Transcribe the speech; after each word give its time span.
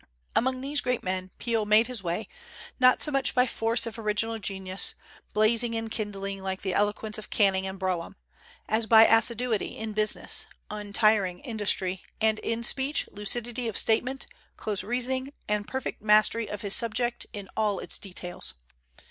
Among 0.35 0.61
these 0.61 0.81
great 0.81 1.03
men 1.03 1.29
Peel 1.37 1.63
made 1.63 1.85
his 1.85 2.01
way, 2.01 2.27
not 2.79 3.03
so 3.03 3.11
much 3.11 3.35
by 3.35 3.45
force 3.45 3.85
of 3.85 3.99
original 3.99 4.39
genius 4.39 4.95
blazing 5.31 5.75
and 5.75 5.91
kindling 5.91 6.41
like 6.41 6.63
the 6.63 6.73
eloquence 6.73 7.19
of 7.19 7.29
Canning 7.29 7.67
and 7.67 7.77
Brougham 7.77 8.15
as 8.67 8.87
by 8.87 9.05
assiduity 9.05 9.77
in 9.77 9.93
business, 9.93 10.47
untiring 10.71 11.37
industry, 11.41 12.01
and 12.19 12.39
in 12.39 12.63
speech 12.63 13.07
lucidity 13.11 13.67
of 13.67 13.77
statement, 13.77 14.25
close 14.57 14.83
reasoning, 14.83 15.33
and 15.47 15.67
perfect 15.67 16.01
mastery 16.01 16.49
of 16.49 16.61
his 16.61 16.75
subject 16.75 17.27
in 17.31 17.47
all 17.55 17.77
its 17.77 17.99
details. 17.99 18.55